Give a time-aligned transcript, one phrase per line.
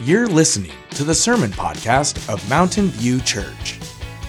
[0.00, 3.78] You're listening to the sermon podcast of Mountain View Church.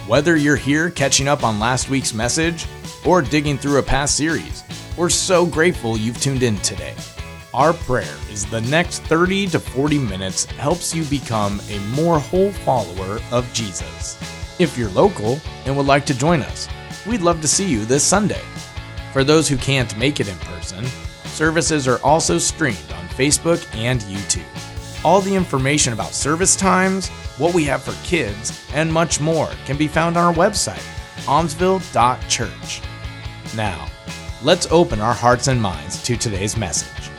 [0.06, 2.64] Whether you're here catching up on last week's message
[3.04, 4.64] or digging through a past series,
[4.96, 6.94] we're so grateful you've tuned in today.
[7.52, 12.50] Our prayer is the next 30 to 40 minutes helps you become a more whole
[12.50, 14.18] follower of Jesus.
[14.58, 16.66] If you're local and would like to join us,
[17.06, 18.42] we'd love to see you this Sunday.
[19.12, 20.86] For those who can't make it in person,
[21.26, 24.67] services are also streamed on Facebook and YouTube.
[25.04, 29.76] All the information about service times, what we have for kids, and much more can
[29.76, 30.84] be found on our website,
[31.26, 32.82] almsville.church.
[33.56, 33.88] Now,
[34.42, 37.10] let's open our hearts and minds to today's message.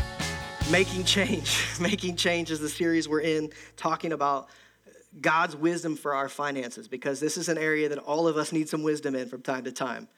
[0.69, 1.67] Making Change.
[1.79, 4.49] Making Change is the series we're in, talking about
[5.21, 8.67] God's wisdom for our finances, because this is an area that all of us need
[8.67, 10.09] some wisdom in from time to time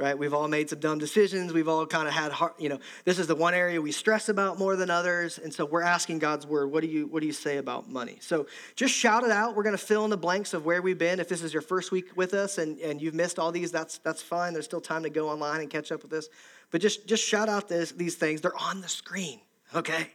[0.00, 0.18] right?
[0.18, 1.52] We've all made some dumb decisions.
[1.52, 4.28] We've all kind of had, hard, you know, this is the one area we stress
[4.28, 5.38] about more than others.
[5.38, 8.16] And so we're asking God's word, what do you, what do you say about money?
[8.20, 9.54] So just shout it out.
[9.54, 11.20] We're going to fill in the blanks of where we've been.
[11.20, 13.98] If this is your first week with us and, and you've missed all these, that's,
[13.98, 14.54] that's fine.
[14.54, 16.28] There's still time to go online and catch up with this.
[16.70, 18.40] But just, just shout out this, these things.
[18.40, 19.40] They're on the screen,
[19.74, 20.08] okay?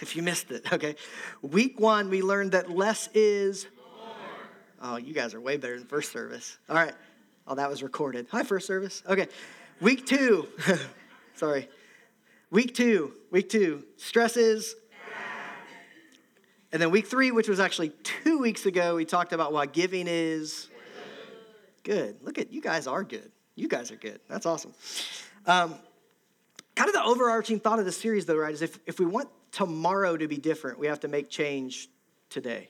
[0.00, 0.96] If you missed it, okay?
[1.42, 3.66] Week one, we learned that less is
[4.82, 6.58] Oh, you guys are way better than first service.
[6.68, 6.94] All right.
[7.50, 8.28] Oh, that was recorded.
[8.30, 9.02] Hi, first service.
[9.08, 9.26] Okay.
[9.80, 10.46] Week two.
[11.34, 11.68] Sorry.
[12.52, 13.12] Week two.
[13.32, 13.82] Week two.
[13.96, 14.76] Stresses.
[16.72, 20.06] And then week three, which was actually two weeks ago, we talked about why giving
[20.08, 20.68] is.
[21.82, 22.18] Good.
[22.22, 23.32] Look at you guys are good.
[23.56, 24.20] You guys are good.
[24.28, 24.72] That's awesome.
[25.44, 25.74] Um,
[26.76, 29.28] kind of the overarching thought of the series, though, right, is if, if we want
[29.50, 31.88] tomorrow to be different, we have to make change
[32.28, 32.68] today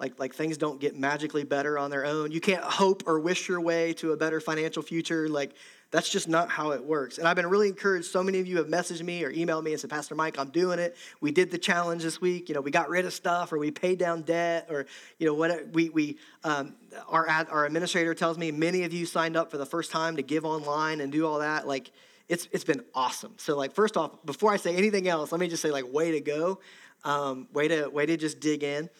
[0.00, 2.32] like, like things don't get magically better on their own.
[2.32, 5.28] You can't hope or wish your way to a better financial future.
[5.28, 5.52] Like,
[5.90, 7.18] that's just not how it works.
[7.18, 8.06] And I've been really encouraged.
[8.06, 10.50] So many of you have messaged me or emailed me and said, Pastor Mike, I'm
[10.50, 10.96] doing it.
[11.20, 12.48] We did the challenge this week.
[12.48, 14.86] You know, we got rid of stuff or we paid down debt or,
[15.18, 16.76] you know, what we, we um,
[17.08, 20.22] our, our administrator tells me many of you signed up for the first time to
[20.22, 21.66] give online and do all that.
[21.66, 21.90] Like,
[22.28, 23.34] it's, it's been awesome.
[23.36, 26.12] So, like, first off, before I say anything else, let me just say, like, way
[26.12, 26.60] to go.
[27.02, 28.90] Um, way to way to just dig in.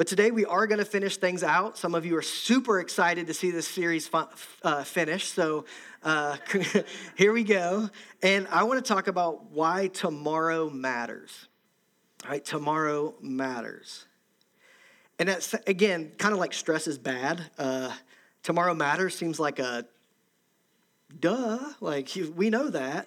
[0.00, 1.76] But today we are going to finish things out.
[1.76, 4.08] Some of you are super excited to see this series
[4.62, 5.26] uh, finish.
[5.26, 5.66] So
[6.02, 6.38] uh,
[7.16, 7.90] here we go.
[8.22, 11.48] And I want to talk about why tomorrow matters.
[12.24, 14.06] All right, tomorrow matters.
[15.18, 17.42] And that's, again, kind of like stress is bad.
[17.58, 17.92] Uh,
[18.42, 19.84] tomorrow matters seems like a
[21.20, 23.06] duh, like we know that.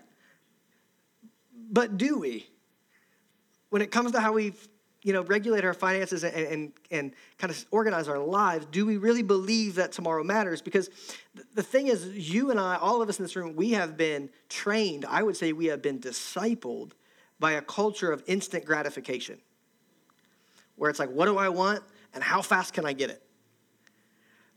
[1.72, 2.46] But do we?
[3.72, 4.54] When it comes to how we
[5.04, 8.98] you know, regulate our finances and, and, and kind of organize our lives, do we
[8.98, 10.62] really believe that tomorrow matters?
[10.62, 10.90] Because
[11.54, 14.30] the thing is, you and I, all of us in this room, we have been
[14.48, 16.92] trained, I would say we have been discipled
[17.40, 19.40] by a culture of instant gratification,
[20.78, 23.22] where it's like, what do I want and how fast can I get it?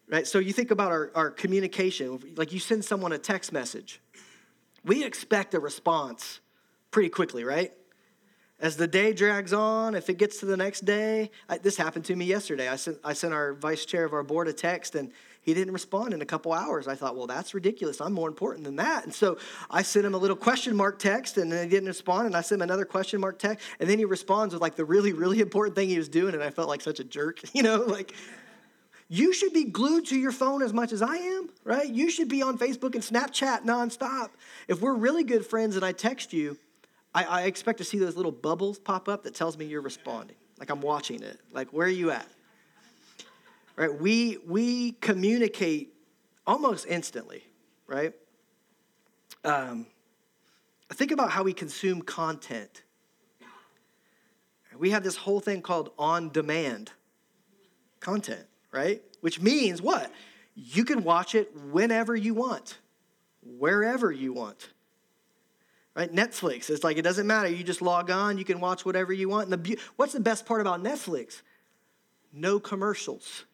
[0.09, 0.27] Right?
[0.27, 4.01] So you think about our, our communication, like you send someone a text message,
[4.85, 6.39] we expect a response
[6.93, 7.73] pretty quickly, right?
[8.59, 12.07] As the day drags on, if it gets to the next day, I, this happened
[12.07, 12.69] to me yesterday.
[12.69, 15.13] I sent, I sent our vice chair of our board a text and
[15.43, 16.89] he didn't respond in a couple hours.
[16.89, 18.01] I thought, well, that's ridiculous.
[18.01, 19.05] I'm more important than that.
[19.05, 19.37] And so
[19.71, 22.27] I sent him a little question mark text and he didn't respond.
[22.27, 23.65] And I sent him another question mark text.
[23.79, 26.33] And then he responds with like the really, really important thing he was doing.
[26.33, 28.15] And I felt like such a jerk, you know, like
[29.09, 31.89] you should be glued to your phone as much as I am, right?
[31.89, 34.31] You should be on Facebook and Snapchat nonstop.
[34.67, 36.59] If we're really good friends and I text you,
[37.17, 40.37] I, I expect to see those little bubbles pop up that tells me you're responding.
[40.59, 41.41] Like I'm watching it.
[41.51, 42.29] Like, where are you at?
[43.75, 43.99] Right?
[43.99, 45.95] We, we communicate
[46.47, 47.43] almost instantly,
[47.87, 48.13] right?
[49.45, 49.87] Um,
[50.93, 52.83] think about how we consume content.
[54.79, 56.93] We have this whole thing called on demand
[58.01, 59.01] content, right?
[59.23, 60.13] Which means what?
[60.55, 62.77] You can watch it whenever you want,
[63.43, 64.69] wherever you want
[65.97, 66.13] right?
[66.13, 66.69] Netflix.
[66.69, 67.49] It's like it doesn't matter.
[67.49, 68.37] You just log on.
[68.37, 69.51] You can watch whatever you want.
[69.51, 71.41] And the what's the best part about Netflix?
[72.33, 73.45] No commercials,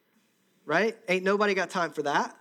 [0.67, 0.97] right?
[1.09, 2.37] Ain't nobody got time for that.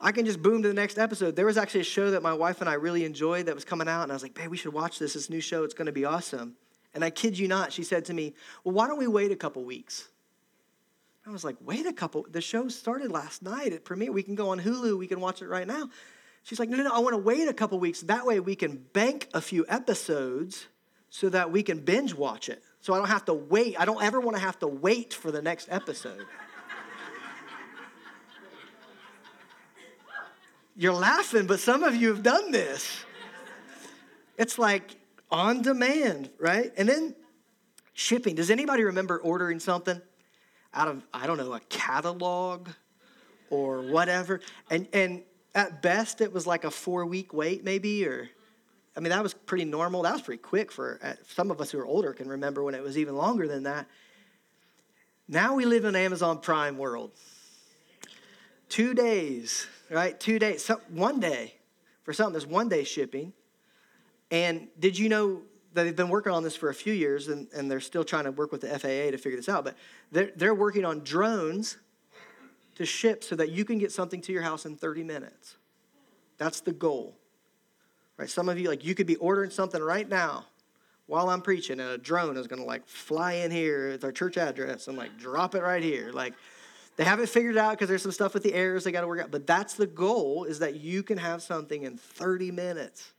[0.00, 1.36] I can just boom to the next episode.
[1.36, 3.88] There was actually a show that my wife and I really enjoyed that was coming
[3.88, 5.14] out, and I was like, "Babe, we should watch this.
[5.14, 5.64] This new show.
[5.64, 6.56] It's going to be awesome."
[6.94, 9.36] And I kid you not, she said to me, "Well, why don't we wait a
[9.36, 10.08] couple weeks?"
[11.26, 12.24] I was like, "Wait a couple.
[12.30, 14.12] The show started last night at premiere.
[14.12, 14.96] We can go on Hulu.
[14.96, 15.90] We can watch it right now."
[16.46, 18.00] She's like, no, no, no, I want to wait a couple weeks.
[18.02, 20.68] That way we can bank a few episodes
[21.10, 22.62] so that we can binge watch it.
[22.80, 23.74] So I don't have to wait.
[23.78, 26.24] I don't ever want to have to wait for the next episode.
[30.76, 33.04] You're laughing, but some of you have done this.
[34.38, 34.96] It's like
[35.30, 36.72] on demand, right?
[36.76, 37.14] And then
[37.98, 38.34] Shipping.
[38.34, 40.02] Does anybody remember ordering something
[40.74, 42.68] out of, I don't know, a catalog
[43.48, 44.40] or whatever?
[44.68, 45.22] And, and
[45.56, 48.28] at best, it was like a four week wait, maybe, or
[48.94, 50.02] I mean, that was pretty normal.
[50.02, 52.74] That was pretty quick for uh, some of us who are older can remember when
[52.74, 53.86] it was even longer than that.
[55.26, 57.10] Now we live in Amazon Prime world.
[58.68, 60.18] Two days, right?
[60.20, 60.62] Two days.
[60.62, 61.54] So one day
[62.04, 62.34] for something.
[62.34, 63.32] There's one day shipping.
[64.30, 65.42] And did you know
[65.72, 68.30] they've been working on this for a few years and, and they're still trying to
[68.30, 69.64] work with the FAA to figure this out?
[69.64, 69.76] But
[70.12, 71.78] they're, they're working on drones
[72.76, 75.56] to ship so that you can get something to your house in 30 minutes.
[76.38, 77.16] That's the goal.
[78.16, 78.30] Right?
[78.30, 80.46] Some of you, like, you could be ordering something right now
[81.06, 84.12] while I'm preaching, and a drone is going to like fly in here with our
[84.12, 86.10] church address and like drop it right here.
[86.12, 86.34] Like,
[86.96, 89.06] they haven't figured it out because there's some stuff with the errors they got to
[89.06, 89.30] work out.
[89.30, 93.12] But that's the goal: is that you can have something in 30 minutes.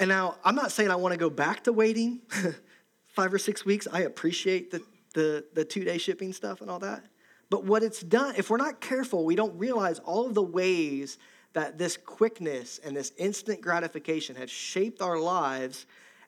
[0.00, 2.20] And now, I'm not saying I want to go back to waiting
[3.08, 3.86] five or six weeks.
[3.92, 4.80] I appreciate the,
[5.18, 7.04] the, the two day shipping stuff and all that.
[7.50, 11.18] But what it's done, if we're not careful, we don't realize all of the ways
[11.54, 15.86] that this quickness and this instant gratification have shaped our lives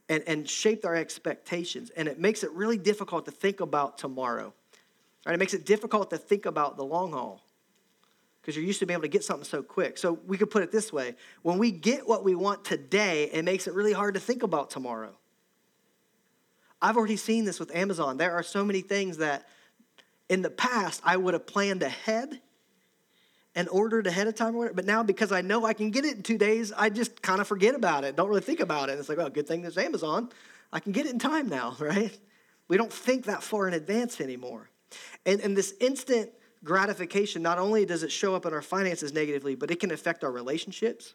[0.09, 1.91] and, and shaped our expectations.
[1.91, 4.53] And it makes it really difficult to think about tomorrow.
[5.25, 5.35] Right?
[5.35, 7.43] It makes it difficult to think about the long haul
[8.41, 9.99] because you're used to being able to get something so quick.
[9.99, 13.45] So we could put it this way when we get what we want today, it
[13.45, 15.15] makes it really hard to think about tomorrow.
[16.83, 18.17] I've already seen this with Amazon.
[18.17, 19.47] There are so many things that
[20.29, 22.41] in the past I would have planned ahead
[23.55, 24.55] and ordered ahead of time.
[24.75, 27.41] But now because I know I can get it in two days, I just kind
[27.41, 28.17] of forget about it.
[28.17, 28.99] Don't really think about it.
[28.99, 30.31] It's like, oh, good thing there's Amazon.
[30.73, 32.17] I can get it in time now, right?
[32.69, 34.71] We don't think that far in advance anymore.
[35.27, 36.31] And, and this instant
[36.63, 40.25] gratification, not only does it show up in our finances negatively, but it can affect
[40.25, 41.15] our relationships.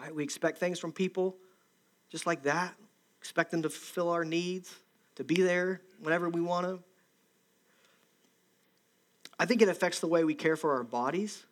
[0.00, 0.14] Right?
[0.14, 1.36] We expect things from people
[2.10, 2.74] just like that,
[3.26, 4.72] expect them to fulfill our needs,
[5.16, 6.78] to be there whenever we want to.
[9.38, 11.44] I think it affects the way we care for our bodies,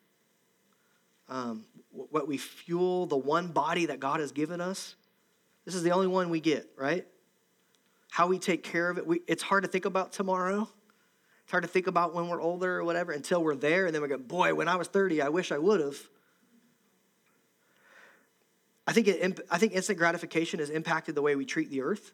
[1.29, 4.95] um, what we fuel, the one body that God has given us.
[5.65, 7.07] This is the only one we get, right?
[8.09, 9.07] How we take care of it.
[9.07, 10.69] We, it's hard to think about tomorrow.
[11.43, 14.01] It's hard to think about when we're older or whatever until we're there, and then
[14.01, 15.99] we go, boy, when I was 30, I wish I would have.
[18.87, 22.13] I think, it, I think instant gratification has impacted the way we treat the earth.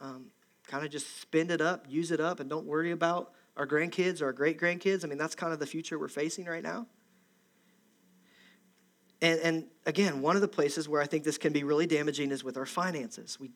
[0.00, 0.26] Um,
[0.66, 4.20] kind of just spend it up, use it up, and don't worry about our grandkids
[4.20, 5.04] or our great grandkids.
[5.04, 6.86] I mean, that's kind of the future we're facing right now.
[9.22, 12.32] And, and again, one of the places where I think this can be really damaging
[12.32, 13.38] is with our finances.
[13.38, 13.50] We,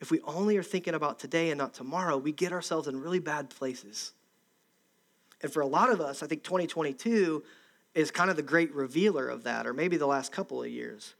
[0.00, 3.18] if we only are thinking about today and not tomorrow, we get ourselves in really
[3.18, 4.12] bad places.
[5.42, 7.42] And for a lot of us, I think 2022
[7.94, 11.14] is kind of the great revealer of that, or maybe the last couple of years.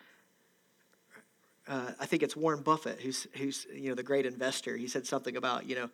[1.68, 4.76] Uh, I think it's Warren Buffett, who's, who's you know, the great investor.
[4.76, 5.90] He said something about, you know,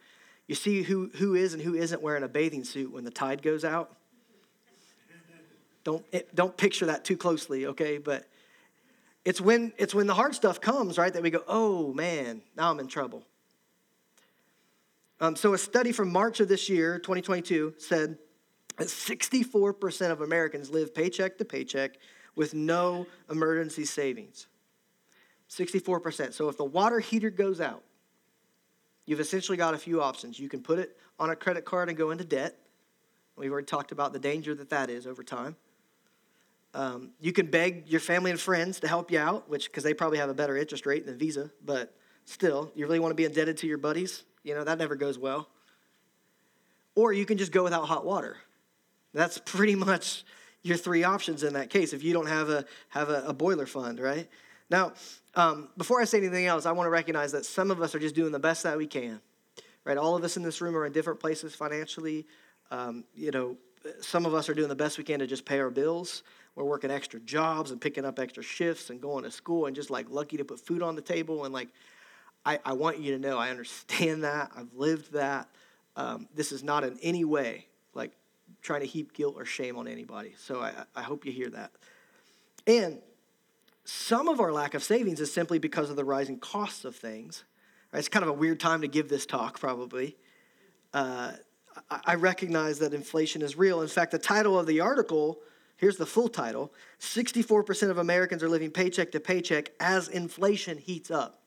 [0.46, 3.42] you see who, who is and who isn't wearing a bathing suit when the tide
[3.42, 3.94] goes out?
[5.84, 7.98] Don't, it, don't picture that too closely, okay?
[7.98, 8.26] But
[9.24, 12.70] it's when, it's when the hard stuff comes, right, that we go, oh man, now
[12.70, 13.22] I'm in trouble.
[15.20, 18.18] Um, so a study from March of this year, 2022, said
[18.78, 21.96] 64% of Americans live paycheck to paycheck
[22.34, 24.46] with no emergency savings.
[25.50, 26.32] 64%.
[26.32, 27.82] So if the water heater goes out,
[29.06, 30.38] You've essentially got a few options.
[30.38, 32.58] You can put it on a credit card and go into debt.
[33.36, 35.56] We've already talked about the danger that that is over time.
[36.74, 39.94] Um, you can beg your family and friends to help you out, which because they
[39.94, 43.24] probably have a better interest rate than Visa, but still, you really want to be
[43.24, 44.24] indebted to your buddies.
[44.42, 45.48] You know that never goes well.
[46.94, 48.36] Or you can just go without hot water.
[49.16, 50.24] That's pretty much
[50.62, 53.64] your three options in that case if you don't have a have a, a boiler
[53.64, 54.28] fund, right?
[54.68, 54.92] Now,
[55.34, 57.98] um, before I say anything else, I want to recognize that some of us are
[57.98, 59.20] just doing the best that we can.
[59.84, 59.96] Right?
[59.96, 62.26] All of us in this room are in different places financially.
[62.70, 63.56] Um, you know,
[64.00, 66.22] some of us are doing the best we can to just pay our bills.
[66.54, 69.88] We're working extra jobs and picking up extra shifts and going to school and just
[69.88, 71.44] like lucky to put food on the table.
[71.44, 71.68] And like,
[72.44, 74.50] I, I want you to know I understand that.
[74.54, 75.48] I've lived that.
[75.94, 77.66] Um, this is not in any way
[78.66, 80.34] trying to heap guilt or shame on anybody.
[80.38, 81.70] So I, I hope you hear that.
[82.66, 82.98] And
[83.84, 87.44] some of our lack of savings is simply because of the rising costs of things.
[87.92, 90.16] It's kind of a weird time to give this talk, probably.
[90.92, 91.32] Uh,
[92.04, 93.80] I recognize that inflation is real.
[93.82, 95.38] In fact, the title of the article
[95.76, 101.10] here's the full title 64% of Americans are living paycheck to paycheck as inflation heats
[101.10, 101.42] up.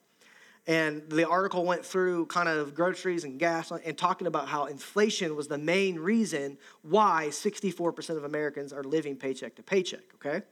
[0.66, 5.34] And the article went through kind of groceries and gas and talking about how inflation
[5.34, 10.42] was the main reason why 64% of Americans are living paycheck to paycheck, okay?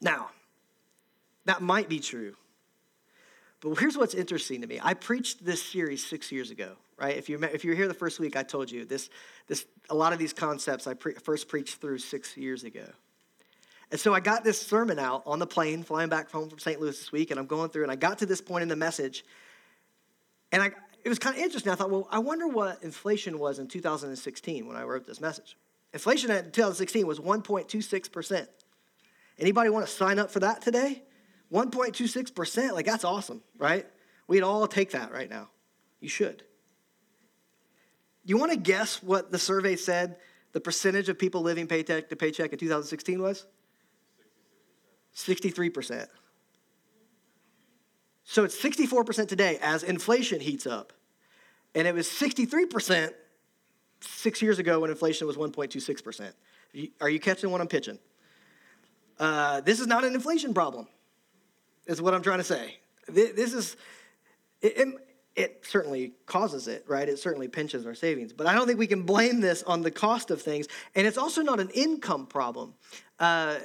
[0.00, 0.30] Now,
[1.46, 2.36] That might be true.
[3.60, 4.78] But here's what's interesting to me.
[4.82, 7.16] I preached this series six years ago, right?
[7.16, 9.10] If, you, if you were here the first week, I told you this,
[9.48, 12.86] this, a lot of these concepts I pre- first preached through six years ago.
[13.90, 16.80] And so I got this sermon out on the plane flying back home from St.
[16.80, 18.76] Louis this week, and I'm going through, and I got to this point in the
[18.76, 19.24] message,
[20.52, 20.70] and I,
[21.04, 21.72] it was kind of interesting.
[21.72, 25.56] I thought, well, I wonder what inflation was in 2016 when I wrote this message.
[25.92, 28.46] Inflation in 2016 was 1.26%.
[29.38, 31.02] Anybody want to sign up for that today?
[31.52, 33.86] 1.26%, like that's awesome, right?
[34.28, 35.48] We'd all take that right now.
[35.98, 36.44] You should.
[38.24, 40.16] You want to guess what the survey said
[40.52, 43.46] the percentage of people living paycheck to paycheck in 2016 was?
[45.14, 46.06] 63%.
[48.24, 50.92] So it's 64% today as inflation heats up.
[51.74, 53.10] And it was 63%
[54.00, 56.32] six years ago when inflation was 1.26%.
[57.00, 57.98] Are you catching what I'm pitching?
[59.18, 60.86] Uh, this is not an inflation problem,
[61.86, 62.78] is what I'm trying to say.
[63.08, 63.76] This is,
[64.62, 64.94] it,
[65.36, 67.08] it, certainly causes it, right?
[67.08, 68.32] It certainly pinches our savings.
[68.32, 70.68] But I don't think we can blame this on the cost of things.
[70.94, 72.74] And it's also not an income problem.
[73.18, 73.56] Uh,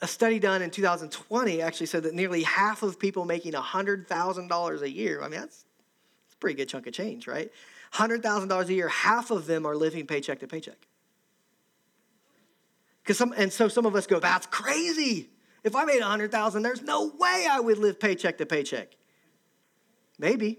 [0.00, 4.90] a study done in 2020 actually said that nearly half of people making $100,000 a
[4.90, 5.64] year, I mean, that's,
[6.26, 7.50] that's a pretty good chunk of change, right?
[7.94, 10.76] $100,000 a year, half of them are living paycheck to paycheck.
[13.02, 15.28] Because some, and so some of us go, that's crazy.
[15.64, 18.88] If I made 100,000, there's no way I would live paycheck to paycheck.
[20.18, 20.58] Maybe.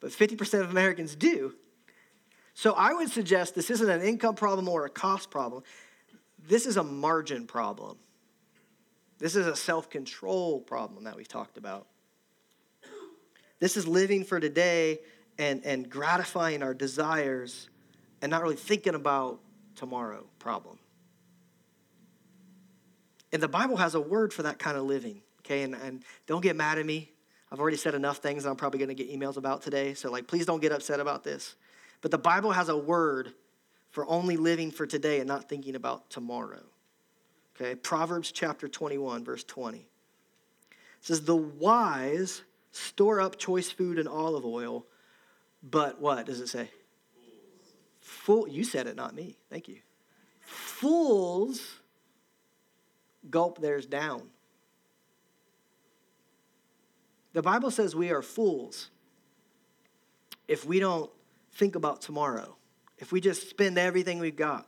[0.00, 1.54] But 50% of Americans do.
[2.54, 5.62] So I would suggest this isn't an income problem or a cost problem.
[6.46, 7.98] This is a margin problem.
[9.18, 11.86] This is a self control problem that we've talked about.
[13.58, 15.00] This is living for today
[15.38, 17.68] and, and gratifying our desires
[18.22, 19.40] and not really thinking about
[19.74, 20.78] tomorrow problem.
[23.32, 25.62] And the Bible has a word for that kind of living, okay?
[25.62, 27.12] And, and don't get mad at me.
[27.52, 29.94] I've already said enough things that I'm probably to get emails about today.
[29.94, 31.56] So, like, please don't get upset about this.
[32.00, 33.34] But the Bible has a word
[33.90, 36.62] for only living for today and not thinking about tomorrow.
[37.56, 39.78] Okay, Proverbs chapter 21, verse 20.
[39.78, 39.86] It
[41.00, 42.42] says, The wise
[42.72, 44.86] store up choice food and olive oil,
[45.62, 46.70] but what does it say?
[48.00, 49.36] Fool, you said it, not me.
[49.50, 49.78] Thank you.
[50.40, 51.80] Fools
[53.28, 54.22] gulp theirs down.
[57.32, 58.90] The Bible says we are fools
[60.48, 61.10] if we don't
[61.52, 62.56] think about tomorrow
[63.00, 64.66] if we just spend everything we've got.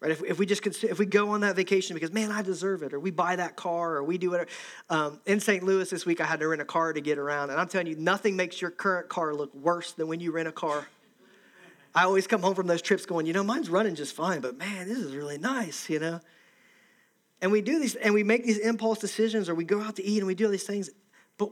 [0.00, 0.12] Right?
[0.12, 2.82] If, if we just consider, if we go on that vacation because man, I deserve
[2.82, 4.50] it, or we buy that car, or we do whatever.
[4.90, 5.64] Um, in St.
[5.64, 7.88] Louis this week, I had to rent a car to get around, and I'm telling
[7.88, 10.86] you, nothing makes your current car look worse than when you rent a car.
[11.94, 14.56] I always come home from those trips going, you know, mine's running just fine, but
[14.56, 16.20] man, this is really nice, you know.
[17.40, 20.04] And we do these, and we make these impulse decisions, or we go out to
[20.04, 20.90] eat, and we do all these things.
[21.38, 21.50] But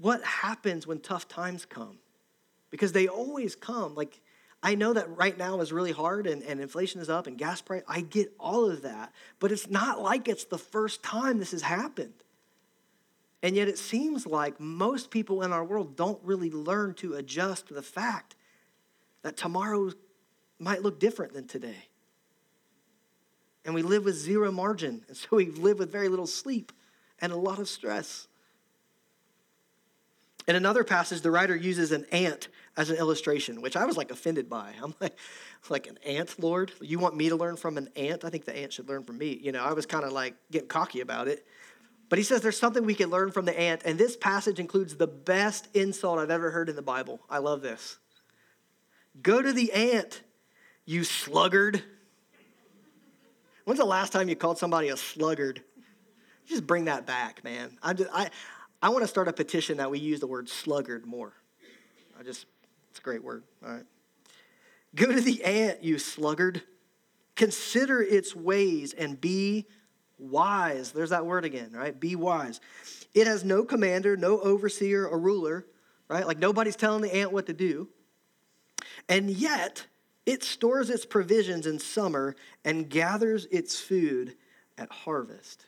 [0.00, 1.98] what happens when tough times come?
[2.70, 3.94] Because they always come.
[3.94, 4.20] Like
[4.62, 7.62] I know that right now is really hard and, and inflation is up and gas
[7.62, 7.82] price.
[7.88, 9.12] I get all of that.
[9.38, 12.12] But it's not like it's the first time this has happened.
[13.42, 17.68] And yet it seems like most people in our world don't really learn to adjust
[17.68, 18.36] to the fact
[19.22, 19.92] that tomorrow
[20.58, 21.88] might look different than today.
[23.64, 25.04] And we live with zero margin.
[25.08, 26.72] And so we live with very little sleep
[27.20, 28.28] and a lot of stress.
[30.50, 34.10] In another passage, the writer uses an ant as an illustration, which I was like
[34.10, 34.72] offended by.
[34.82, 35.16] I'm like,
[35.68, 36.72] like an ant, Lord?
[36.80, 38.24] You want me to learn from an ant?
[38.24, 39.38] I think the ant should learn from me.
[39.40, 41.46] You know, I was kind of like getting cocky about it.
[42.08, 44.96] But he says there's something we can learn from the ant, and this passage includes
[44.96, 47.20] the best insult I've ever heard in the Bible.
[47.30, 47.98] I love this.
[49.22, 50.20] Go to the ant,
[50.84, 51.80] you sluggard.
[53.66, 55.62] When's the last time you called somebody a sluggard?
[56.46, 57.78] Just bring that back, man.
[57.84, 58.30] I, just, I,
[58.82, 61.32] I want to start a petition that we use the word sluggard more.
[62.18, 62.46] I just,
[62.90, 63.44] it's a great word.
[63.64, 63.84] All right.
[64.94, 66.62] Go to the ant, you sluggard.
[67.36, 69.66] Consider its ways and be
[70.18, 70.92] wise.
[70.92, 71.98] There's that word again, right?
[71.98, 72.60] Be wise.
[73.14, 75.66] It has no commander, no overseer or ruler,
[76.08, 76.26] right?
[76.26, 77.88] Like nobody's telling the ant what to do.
[79.08, 79.86] And yet,
[80.26, 84.36] it stores its provisions in summer and gathers its food
[84.76, 85.66] at harvest.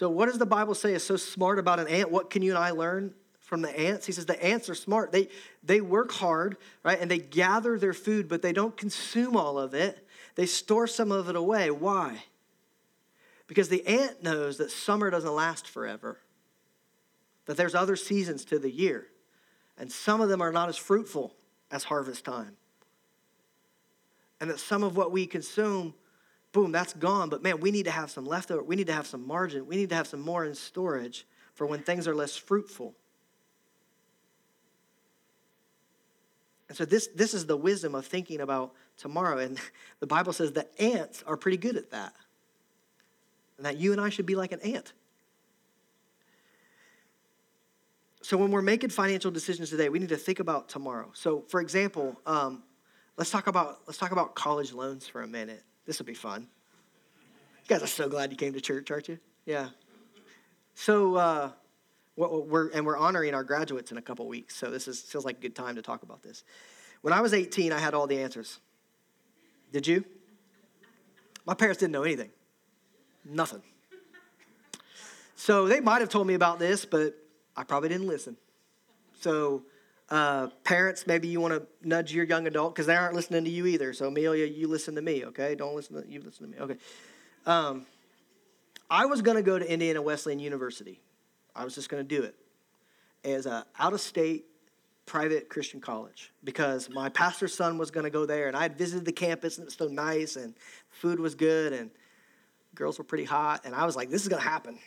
[0.00, 2.10] So, what does the Bible say is so smart about an ant?
[2.10, 4.06] What can you and I learn from the ants?
[4.06, 5.12] He says the ants are smart.
[5.12, 5.28] They,
[5.62, 6.98] they work hard, right?
[6.98, 10.08] And they gather their food, but they don't consume all of it.
[10.36, 11.70] They store some of it away.
[11.70, 12.24] Why?
[13.46, 16.18] Because the ant knows that summer doesn't last forever,
[17.44, 19.06] that there's other seasons to the year,
[19.76, 21.34] and some of them are not as fruitful
[21.70, 22.56] as harvest time.
[24.40, 25.92] And that some of what we consume
[26.52, 27.28] boom, that's gone.
[27.28, 28.62] But man, we need to have some leftover.
[28.62, 29.66] We need to have some margin.
[29.66, 32.94] We need to have some more in storage for when things are less fruitful.
[36.68, 39.38] And so this, this is the wisdom of thinking about tomorrow.
[39.38, 39.58] And
[40.00, 42.14] the Bible says that ants are pretty good at that.
[43.56, 44.92] And that you and I should be like an ant.
[48.22, 51.10] So when we're making financial decisions today, we need to think about tomorrow.
[51.14, 52.62] So for example, um,
[53.16, 55.64] let's talk about let's talk about college loans for a minute.
[55.86, 56.48] This will be fun.
[57.62, 59.18] You guys are so glad you came to church, aren't you?
[59.46, 59.68] Yeah.
[60.74, 61.50] So uh,
[62.16, 64.56] we're and we're honoring our graduates in a couple weeks.
[64.56, 66.44] So this is feels like a good time to talk about this.
[67.02, 68.60] When I was 18, I had all the answers.
[69.72, 70.04] Did you?
[71.46, 72.30] My parents didn't know anything.
[73.24, 73.62] Nothing.
[75.36, 77.16] So they might have told me about this, but
[77.56, 78.36] I probably didn't listen.
[79.20, 79.62] So
[80.10, 83.50] uh, parents, maybe you want to nudge your young adult because they aren't listening to
[83.50, 83.92] you either.
[83.92, 85.54] So Amelia, you listen to me, okay?
[85.54, 86.20] Don't listen to you.
[86.20, 86.76] Listen to me, okay?
[87.46, 87.86] Um,
[88.90, 91.00] I was going to go to Indiana Wesleyan University.
[91.54, 92.34] I was just going to do it
[93.24, 94.46] as a out of state
[95.06, 98.76] private Christian college because my pastor's son was going to go there, and I had
[98.76, 100.54] visited the campus and it was so nice, and
[100.90, 101.90] food was good, and
[102.74, 104.78] girls were pretty hot, and I was like, this is going to happen.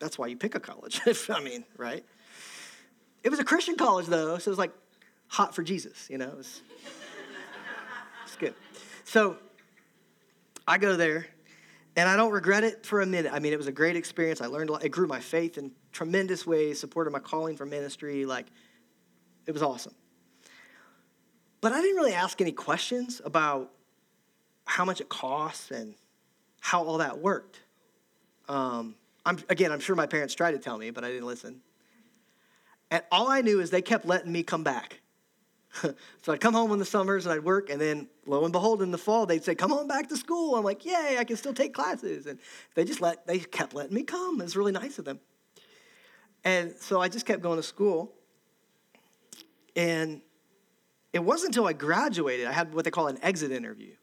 [0.00, 1.00] That's why you pick a college.
[1.30, 2.04] I mean, right?
[3.22, 4.72] It was a Christian college, though, so it was like
[5.28, 6.28] hot for Jesus, you know?
[6.28, 6.62] It was,
[8.24, 8.54] it's good.
[9.04, 9.36] So
[10.66, 11.26] I go there,
[11.96, 13.32] and I don't regret it for a minute.
[13.32, 14.40] I mean, it was a great experience.
[14.40, 14.84] I learned a lot.
[14.84, 18.24] It grew my faith in tremendous ways, supported my calling for ministry.
[18.24, 18.46] Like,
[19.46, 19.94] it was awesome.
[21.60, 23.70] But I didn't really ask any questions about
[24.64, 25.94] how much it costs and
[26.60, 27.60] how all that worked.
[28.48, 28.94] Um,
[29.26, 31.60] I'm, again, I'm sure my parents tried to tell me, but I didn't listen.
[32.90, 35.00] And all I knew is they kept letting me come back.
[35.82, 38.82] so I'd come home in the summers and I'd work, and then lo and behold,
[38.82, 40.56] in the fall, they'd say, Come on back to school.
[40.56, 42.26] I'm like, Yay, I can still take classes.
[42.26, 42.38] And
[42.74, 44.40] they just let, they kept letting me come.
[44.40, 45.20] It was really nice of them.
[46.44, 48.12] And so I just kept going to school.
[49.76, 50.20] And
[51.12, 53.94] it wasn't until I graduated, I had what they call an exit interview.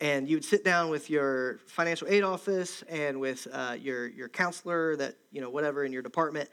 [0.00, 4.28] And you would sit down with your financial aid office and with uh, your, your
[4.28, 6.50] counselor that, you know, whatever in your department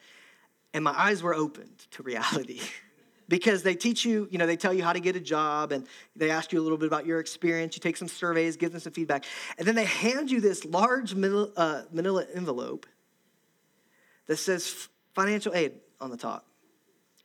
[0.73, 2.61] and my eyes were opened to reality
[3.27, 5.87] because they teach you, you know, they tell you how to get a job and
[6.15, 7.75] they ask you a little bit about your experience.
[7.75, 9.25] You take some surveys, give them some feedback,
[9.57, 12.85] and then they hand you this large manila, uh, manila envelope
[14.27, 16.45] that says financial aid on the top.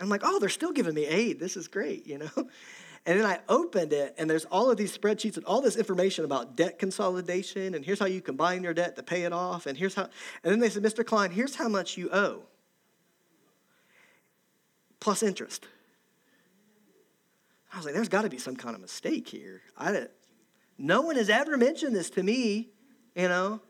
[0.00, 1.40] I'm like, oh, they're still giving me aid.
[1.40, 2.30] This is great, you know?
[3.08, 6.24] And then I opened it, and there's all of these spreadsheets and all this information
[6.24, 9.78] about debt consolidation, and here's how you combine your debt to pay it off, and
[9.78, 10.08] here's how,
[10.42, 11.06] and then they said, Mr.
[11.06, 12.42] Klein, here's how much you owe
[15.00, 15.66] plus interest.
[17.72, 19.60] I was like, there's got to be some kind of mistake here.
[19.76, 20.06] I,
[20.78, 22.70] no one has ever mentioned this to me,
[23.14, 23.60] you know?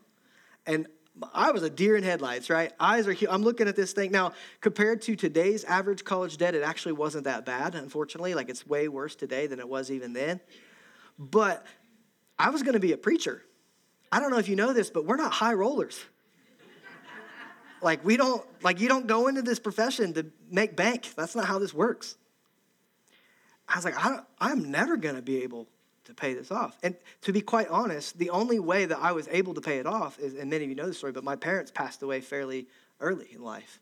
[0.65, 0.87] And
[1.33, 2.71] I was a deer in headlights, right?
[2.79, 4.11] Eyes are, I'm looking at this thing.
[4.11, 8.33] Now, compared to today's average college debt, it actually wasn't that bad, unfortunately.
[8.33, 10.39] Like, it's way worse today than it was even then.
[11.17, 11.65] But
[12.37, 13.41] I was going to be a preacher.
[14.11, 15.99] I don't know if you know this, but we're not high rollers.
[17.81, 21.13] Like we don't like you don't go into this profession to make bank.
[21.15, 22.15] That's not how this works.
[23.67, 25.67] I was like, I I'm never gonna be able
[26.05, 26.77] to pay this off.
[26.81, 29.85] And to be quite honest, the only way that I was able to pay it
[29.85, 32.67] off is, and many of you know the story, but my parents passed away fairly
[32.99, 33.79] early in life.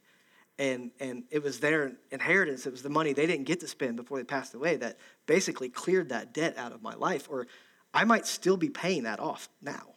[0.58, 3.98] And, and it was their inheritance, it was the money they didn't get to spend
[3.98, 7.28] before they passed away that basically cleared that debt out of my life.
[7.30, 7.46] Or
[7.94, 9.88] I might still be paying that off now.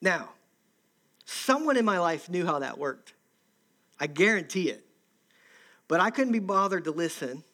[0.00, 0.30] Now,
[1.32, 3.12] Someone in my life knew how that worked.
[4.00, 4.84] I guarantee it.
[5.86, 7.44] But I couldn't be bothered to listen,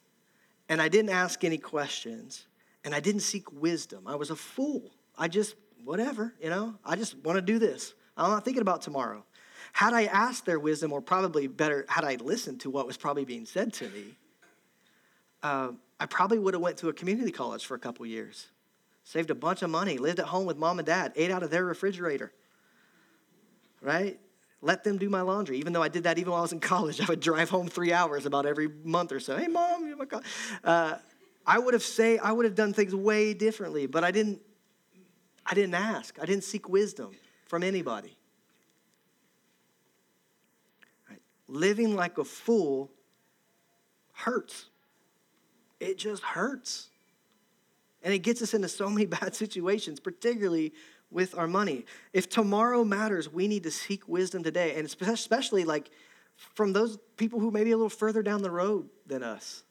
[0.70, 2.46] and I didn't ask any questions,
[2.84, 4.04] and I didn't seek wisdom.
[4.06, 4.92] I was a fool.
[5.18, 7.92] I just, whatever, you know, I just want to do this.
[8.16, 9.26] I'm not thinking about tomorrow.
[9.74, 13.26] Had I asked their wisdom, or probably better, had I listened to what was probably
[13.26, 14.16] being said to me,
[15.42, 18.46] uh, I probably would have went to a community college for a couple years,
[19.04, 21.50] saved a bunch of money, lived at home with mom and dad, ate out of
[21.50, 22.32] their refrigerator
[23.86, 24.18] right?
[24.62, 25.58] Let them do my laundry.
[25.58, 27.68] Even though I did that even while I was in college, I would drive home
[27.68, 29.36] three hours about every month or so.
[29.36, 30.06] Hey, mom, you my
[30.64, 30.98] uh,
[31.46, 34.40] I would have say I would have done things way differently, but I didn't.
[35.48, 36.18] I didn't ask.
[36.20, 37.12] I didn't seek wisdom
[37.44, 38.18] from anybody.
[41.08, 41.20] Right?
[41.46, 42.90] Living like a fool
[44.12, 44.66] hurts.
[45.78, 46.88] It just hurts.
[48.02, 50.72] And it gets us into so many bad situations, particularly
[51.10, 51.84] with our money.
[52.12, 55.90] If tomorrow matters, we need to seek wisdom today, and especially like
[56.36, 59.64] from those people who may be a little further down the road than us.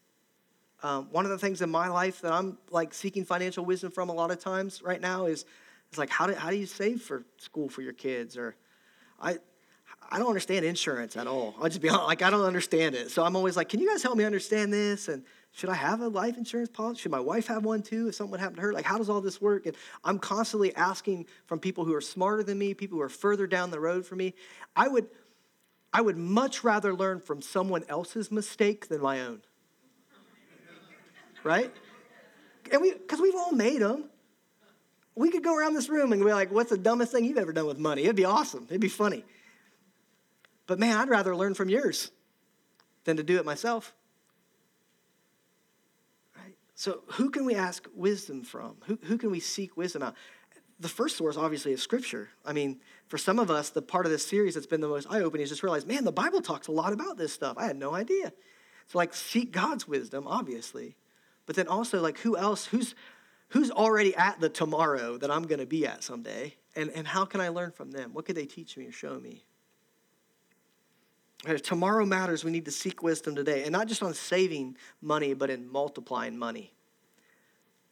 [0.83, 4.09] Um, one of the things in my life that I'm like seeking financial wisdom from
[4.09, 5.45] a lot of times right now is,
[5.91, 8.37] is like how do, how do you save for school for your kids?
[8.37, 8.55] Or
[9.19, 9.37] I,
[10.11, 11.55] I don't understand insurance at all.
[11.59, 13.11] I'll just be honest, like I don't understand it.
[13.11, 15.07] So I'm always like, can you guys help me understand this?
[15.07, 17.01] And should I have a life insurance policy?
[17.01, 18.73] Should my wife have one too if something would happen to her?
[18.73, 19.65] Like, how does all this work?
[19.65, 23.47] And I'm constantly asking from people who are smarter than me, people who are further
[23.47, 24.33] down the road from me.
[24.75, 25.07] I would,
[25.93, 29.41] I would much rather learn from someone else's mistake than my own.
[31.43, 31.71] Right?
[32.71, 34.09] And we, because we've all made them.
[35.17, 37.53] We could go around this room and be like, what's the dumbest thing you've ever
[37.53, 38.03] done with money?
[38.03, 38.65] It'd be awesome.
[38.67, 39.23] It'd be funny.
[40.67, 42.11] But man, I'd rather learn from yours
[43.03, 43.93] than to do it myself.
[46.35, 46.55] Right?
[46.73, 48.77] So, who can we ask wisdom from?
[48.85, 50.15] Who, who can we seek wisdom out?
[50.79, 52.29] The first source, obviously, is Scripture.
[52.43, 55.07] I mean, for some of us, the part of this series that's been the most
[55.09, 57.57] eye opening is just realize, man, the Bible talks a lot about this stuff.
[57.57, 58.33] I had no idea.
[58.87, 60.95] So, like, seek God's wisdom, obviously.
[61.45, 62.65] But then also, like, who else?
[62.65, 62.95] Who's,
[63.49, 66.55] who's already at the tomorrow that I'm going to be at someday?
[66.75, 68.13] And, and how can I learn from them?
[68.13, 69.45] What could they teach me or show me?
[71.45, 73.63] If tomorrow matters, we need to seek wisdom today.
[73.63, 76.73] And not just on saving money, but in multiplying money.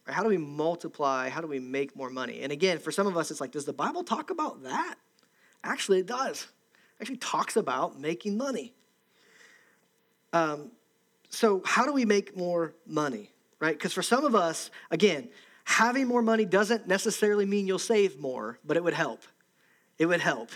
[0.06, 1.28] How do we multiply?
[1.28, 2.40] How do we make more money?
[2.42, 4.96] And again, for some of us, it's like, does the Bible talk about that?
[5.62, 6.42] Actually, it does.
[6.42, 8.74] It actually talks about making money.
[10.32, 10.72] Um,
[11.30, 13.76] so, how do we make more money, right?
[13.76, 15.30] Because for some of us, again,
[15.64, 19.22] having more money doesn't necessarily mean you'll save more, but it would help.
[19.98, 20.50] It would help.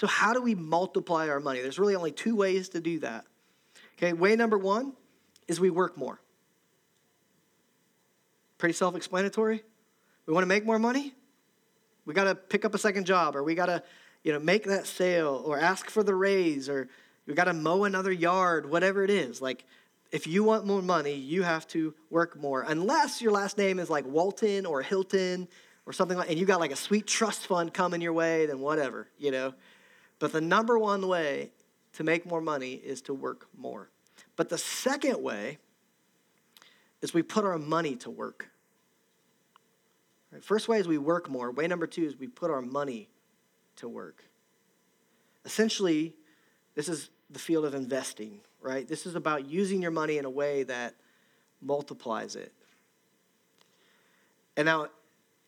[0.00, 1.60] So, how do we multiply our money?
[1.60, 3.26] There's really only two ways to do that.
[3.98, 4.94] Okay, way number one
[5.46, 6.18] is we work more.
[8.56, 9.62] Pretty self explanatory.
[10.24, 11.12] We want to make more money?
[12.06, 13.82] We got to pick up a second job, or we got to
[14.24, 16.88] you know, make that sale, or ask for the raise, or
[17.26, 19.42] we got to mow another yard, whatever it is.
[19.42, 19.66] Like,
[20.12, 22.62] if you want more money, you have to work more.
[22.66, 25.46] Unless your last name is like Walton or Hilton
[25.84, 28.60] or something like, and you got like a sweet trust fund coming your way, then
[28.60, 29.52] whatever, you know.
[30.20, 31.50] But the number one way
[31.94, 33.90] to make more money is to work more.
[34.36, 35.58] But the second way
[37.02, 38.50] is we put our money to work.
[40.42, 41.50] First way is we work more.
[41.50, 43.08] Way number two is we put our money
[43.76, 44.22] to work.
[45.44, 46.14] Essentially,
[46.74, 48.86] this is the field of investing, right?
[48.86, 50.94] This is about using your money in a way that
[51.60, 52.52] multiplies it.
[54.56, 54.88] And now,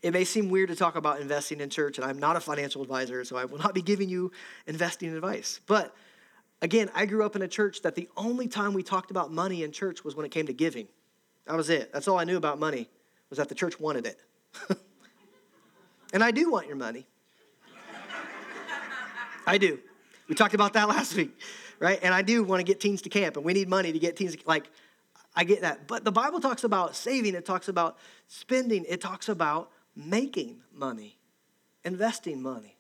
[0.03, 2.83] it may seem weird to talk about investing in church, and I'm not a financial
[2.83, 4.33] advisor, so I will not be giving you
[4.67, 5.61] investing advice.
[5.67, 5.95] But
[6.61, 9.63] again, I grew up in a church that the only time we talked about money
[9.63, 10.89] in church was when it came to giving.
[11.47, 11.93] That was it.
[11.93, 12.91] That's all I knew about money,
[13.31, 14.21] was that the church wanted it.
[16.13, 17.07] and I do want your money.
[19.47, 19.79] I do.
[20.29, 21.39] We talked about that last week,
[21.79, 22.01] right?
[22.03, 24.17] And I do want to get teens to camp, and we need money to get
[24.17, 24.37] teens.
[24.47, 24.69] Like,
[25.37, 25.87] I get that.
[25.87, 31.19] But the Bible talks about saving, it talks about spending, it talks about making money,
[31.85, 32.77] investing money.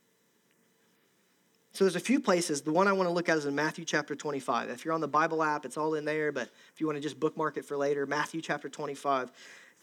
[1.72, 2.60] So there's a few places.
[2.60, 4.68] The one I want to look at is in Matthew chapter 25.
[4.68, 7.02] If you're on the Bible app, it's all in there, but if you want to
[7.02, 9.30] just bookmark it for later, Matthew chapter 25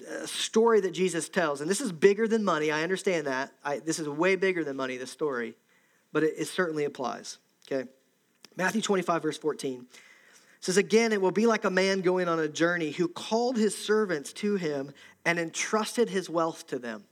[0.07, 1.61] a story that Jesus tells.
[1.61, 2.71] And this is bigger than money.
[2.71, 3.51] I understand that.
[3.63, 5.55] I, this is way bigger than money, this story.
[6.11, 7.37] But it, it certainly applies.
[7.69, 7.89] Okay?
[8.55, 9.85] Matthew 25, verse 14
[10.61, 13.77] says, Again, it will be like a man going on a journey who called his
[13.77, 14.91] servants to him
[15.25, 17.03] and entrusted his wealth to them.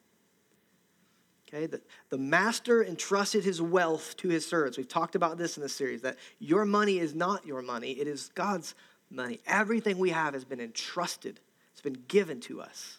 [1.48, 4.78] Okay, the, the master entrusted his wealth to his servants.
[4.78, 8.08] We've talked about this in the series that your money is not your money, it
[8.08, 8.76] is God's
[9.10, 9.40] money.
[9.48, 11.40] Everything we have has been entrusted
[11.78, 12.98] it's been given to us.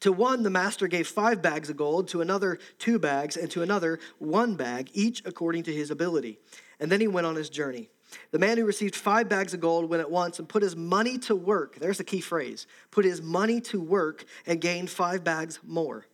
[0.00, 3.62] To one, the master gave five bags of gold, to another, two bags, and to
[3.62, 6.38] another, one bag, each according to his ability.
[6.78, 7.88] And then he went on his journey.
[8.30, 11.16] The man who received five bags of gold went at once and put his money
[11.20, 11.78] to work.
[11.78, 16.04] There's the key phrase put his money to work and gained five bags more.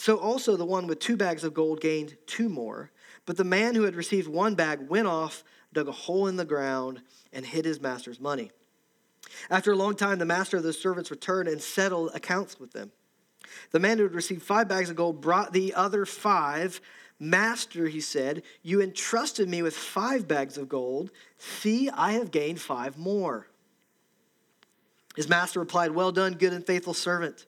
[0.00, 2.90] So also the one with two bags of gold gained two more.
[3.26, 6.46] But the man who had received one bag went off, dug a hole in the
[6.46, 7.02] ground,
[7.34, 8.50] and hid his master's money.
[9.50, 12.92] After a long time, the master of the servants returned and settled accounts with them.
[13.72, 16.80] The man who had received five bags of gold brought the other five.
[17.18, 21.10] Master, he said, you entrusted me with five bags of gold.
[21.36, 23.48] See, I have gained five more.
[25.14, 27.44] His master replied, Well done, good and faithful servant.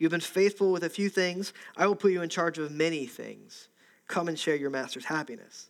[0.00, 1.52] You have been faithful with a few things.
[1.76, 3.68] I will put you in charge of many things.
[4.08, 5.68] Come and share your master's happiness.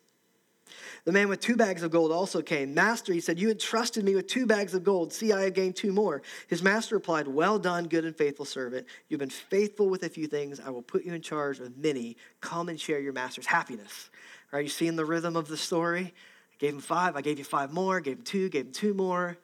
[1.05, 2.73] The man with two bags of gold also came.
[2.73, 5.13] Master, he said, You entrusted me with two bags of gold.
[5.13, 6.23] See, I have gained two more.
[6.47, 8.87] His master replied, Well done, good and faithful servant.
[9.09, 10.61] You've been faithful with a few things.
[10.61, 12.17] I will put you in charge of many.
[12.41, 14.11] Come and share your master's happiness.
[14.53, 16.15] Are you seeing the rhythm of the story?
[16.53, 17.17] I gave him five.
[17.17, 17.99] I gave you five more.
[17.99, 18.49] Gave him two.
[18.49, 19.39] Gave him two more.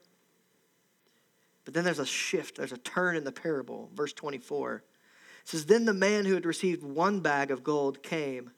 [1.66, 3.90] But then there's a shift, there's a turn in the parable.
[3.94, 4.76] Verse 24
[5.46, 8.52] it says, Then the man who had received one bag of gold came.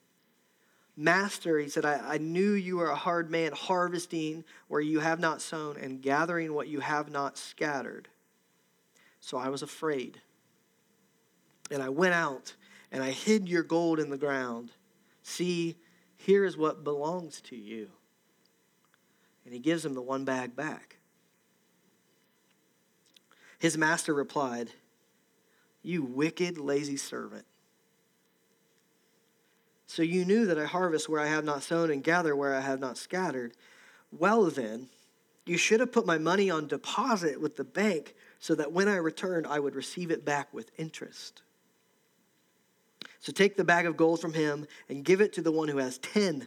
[0.96, 5.20] Master, he said, I, I knew you were a hard man, harvesting where you have
[5.20, 8.08] not sown and gathering what you have not scattered.
[9.20, 10.20] So I was afraid.
[11.70, 12.54] And I went out
[12.92, 14.72] and I hid your gold in the ground.
[15.22, 15.76] See,
[16.16, 17.88] here is what belongs to you.
[19.44, 20.97] And he gives him the one bag back.
[23.58, 24.70] His master replied,
[25.82, 27.44] You wicked, lazy servant.
[29.86, 32.60] So you knew that I harvest where I have not sown and gather where I
[32.60, 33.54] have not scattered.
[34.12, 34.88] Well, then,
[35.46, 38.96] you should have put my money on deposit with the bank so that when I
[38.96, 41.42] returned, I would receive it back with interest.
[43.20, 45.78] So take the bag of gold from him and give it to the one who
[45.78, 46.46] has ten.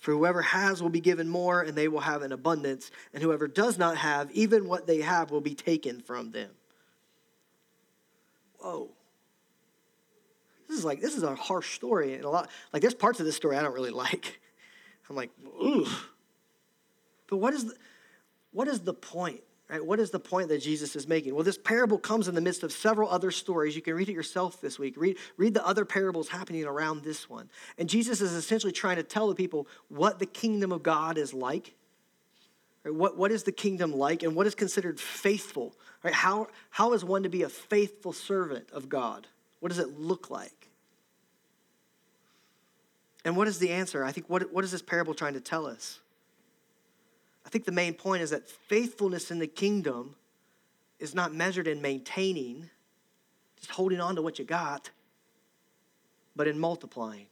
[0.00, 2.90] For whoever has will be given more, and they will have an abundance.
[3.12, 6.50] And whoever does not have, even what they have will be taken from them.
[8.58, 8.88] Whoa.
[10.68, 12.14] This is like, this is a harsh story.
[12.14, 14.40] And a lot, like, there's parts of this story I don't really like.
[15.08, 15.30] I'm like,
[15.62, 15.86] ooh.
[17.26, 17.74] But what is the,
[18.52, 19.42] what is the point?
[19.70, 19.84] Right?
[19.84, 21.32] What is the point that Jesus is making?
[21.32, 23.76] Well, this parable comes in the midst of several other stories.
[23.76, 24.94] You can read it yourself this week.
[24.96, 27.48] Read, read the other parables happening around this one.
[27.78, 31.32] And Jesus is essentially trying to tell the people what the kingdom of God is
[31.32, 31.74] like.
[32.82, 32.92] Right?
[32.92, 35.72] What, what is the kingdom like and what is considered faithful?
[36.02, 36.14] Right?
[36.14, 39.28] How, how is one to be a faithful servant of God?
[39.60, 40.68] What does it look like?
[43.24, 44.02] And what is the answer?
[44.02, 46.00] I think what, what is this parable trying to tell us?
[47.44, 50.14] I think the main point is that faithfulness in the kingdom
[50.98, 52.68] is not measured in maintaining,
[53.58, 54.90] just holding on to what you got,
[56.36, 57.26] but in multiplying.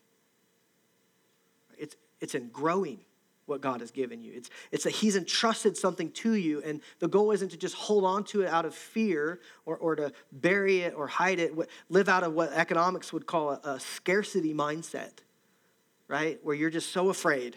[1.76, 3.00] It's, it's in growing
[3.46, 4.32] what God has given you.
[4.34, 8.04] It's, it's that He's entrusted something to you, and the goal isn't to just hold
[8.04, 11.54] on to it out of fear or, or to bury it or hide it,
[11.88, 15.12] live out of what economics would call a, a scarcity mindset,
[16.08, 16.38] right?
[16.42, 17.56] Where you're just so afraid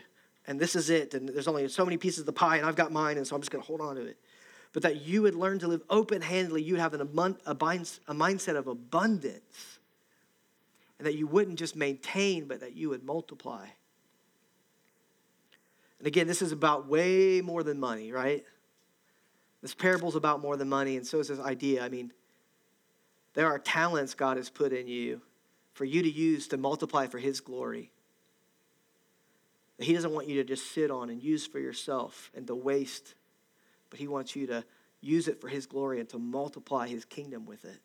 [0.51, 2.75] and this is it, and there's only so many pieces of the pie, and I've
[2.75, 4.17] got mine, and so I'm just going to hold on to it.
[4.73, 8.57] But that you would learn to live open handedly, you'd have an, a, a mindset
[8.57, 9.79] of abundance,
[10.99, 13.65] and that you wouldn't just maintain, but that you would multiply.
[15.99, 18.43] And again, this is about way more than money, right?
[19.61, 21.81] This parable is about more than money, and so is this idea.
[21.81, 22.11] I mean,
[23.35, 25.21] there are talents God has put in you
[25.71, 27.89] for you to use to multiply for His glory
[29.81, 32.53] that He doesn't want you to just sit on and use for yourself and to
[32.53, 33.15] waste,
[33.89, 34.63] but He wants you to
[35.01, 37.79] use it for His glory and to multiply His kingdom with it.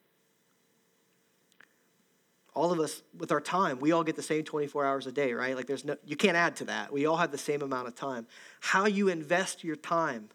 [2.55, 5.33] All of us, with our time, we all get the same 24 hours a day,
[5.33, 5.57] right?
[5.57, 6.93] Like there's no, you can't add to that.
[6.93, 8.27] We all have the same amount of time.
[8.61, 10.29] How you invest your time.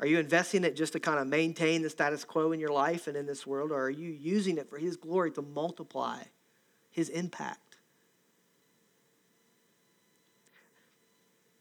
[0.00, 3.08] Are you investing it just to kind of maintain the status quo in your life
[3.08, 6.22] and in this world, or are you using it for His glory to multiply
[6.90, 7.67] His impact?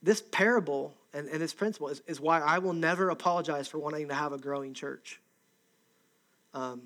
[0.01, 4.07] This parable and, and this principle is, is why I will never apologize for wanting
[4.09, 5.19] to have a growing church.
[6.53, 6.83] Um,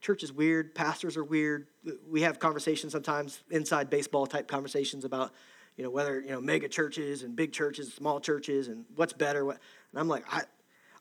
[0.00, 1.68] church is weird, pastors are weird.
[2.10, 5.32] We have conversations sometimes, inside baseball type conversations about,
[5.76, 9.44] you know, whether, you know, mega churches and big churches, small churches, and what's better.
[9.44, 9.58] What,
[9.92, 10.42] and I'm like, I,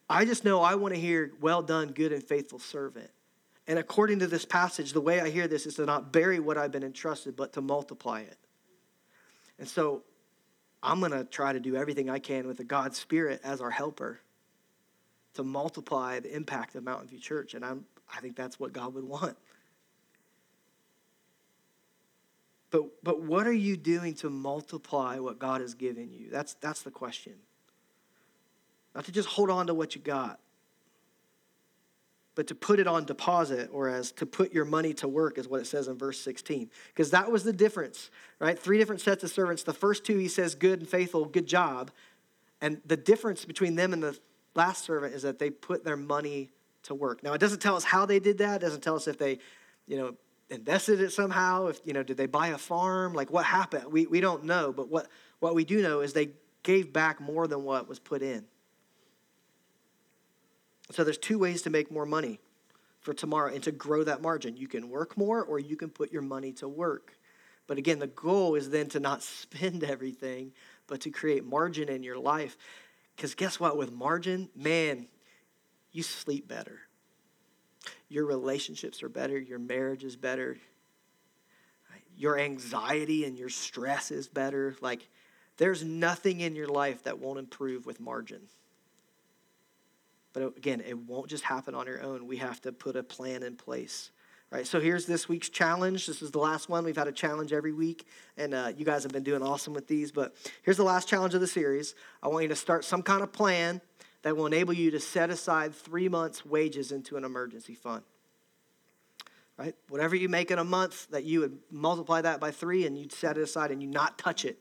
[0.09, 3.09] I just know I want to hear, well done, good and faithful servant.
[3.67, 6.57] And according to this passage, the way I hear this is to not bury what
[6.57, 8.37] I've been entrusted, but to multiply it.
[9.57, 10.03] And so
[10.83, 13.69] I'm going to try to do everything I can with the God Spirit as our
[13.69, 14.19] helper
[15.35, 17.53] to multiply the impact of Mountain View Church.
[17.53, 19.37] And I'm, I think that's what God would want.
[22.71, 26.29] But, but what are you doing to multiply what God has given you?
[26.31, 27.33] That's, that's the question.
[28.95, 30.39] Not to just hold on to what you got,
[32.41, 35.47] but to put it on deposit or as to put your money to work is
[35.47, 38.57] what it says in verse 16 because that was the difference right?
[38.57, 39.61] Three different sets of servants.
[39.61, 41.91] The first two he says good and faithful good job.
[42.59, 44.17] And the difference between them and the
[44.55, 46.49] last servant is that they put their money
[46.81, 47.21] to work.
[47.21, 48.55] Now it doesn't tell us how they did that.
[48.55, 49.37] It doesn't tell us if they
[49.85, 50.15] you know
[50.49, 53.13] invested it somehow if you know did they buy a farm?
[53.13, 53.91] Like what happened?
[53.91, 54.73] We, we don't know.
[54.73, 55.09] But what
[55.41, 56.31] what we do know is they
[56.63, 58.45] gave back more than what was put in
[60.91, 62.39] so there's two ways to make more money
[63.01, 64.57] for tomorrow and to grow that margin.
[64.57, 67.17] You can work more or you can put your money to work.
[67.67, 70.53] But again, the goal is then to not spend everything,
[70.87, 72.57] but to create margin in your life.
[73.15, 73.77] Because guess what?
[73.77, 75.07] With margin, man,
[75.91, 76.79] you sleep better.
[78.09, 79.39] Your relationships are better.
[79.39, 80.57] Your marriage is better.
[82.15, 84.75] Your anxiety and your stress is better.
[84.81, 85.07] Like,
[85.57, 88.41] there's nothing in your life that won't improve with margin.
[90.33, 92.27] But again, it won't just happen on your own.
[92.27, 94.11] We have to put a plan in place.
[94.51, 96.07] Right, so here's this week's challenge.
[96.07, 96.83] This is the last one.
[96.83, 99.87] We've had a challenge every week, and uh, you guys have been doing awesome with
[99.87, 100.11] these.
[100.11, 101.95] But here's the last challenge of the series.
[102.21, 103.79] I want you to start some kind of plan
[104.23, 108.03] that will enable you to set aside three months' wages into an emergency fund.
[109.57, 109.73] Right?
[109.87, 113.13] Whatever you make in a month, that you would multiply that by three and you'd
[113.13, 114.57] set it aside and you not touch it.